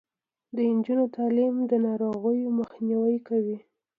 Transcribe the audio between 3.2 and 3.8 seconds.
کوي.